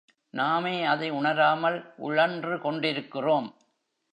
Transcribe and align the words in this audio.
நாமே 0.33 0.85
அதை 0.85 1.09
உணராமல் 1.09 1.93
உழன்று 1.97 2.59
கொண்டிருக்கிறோம். 2.59 3.49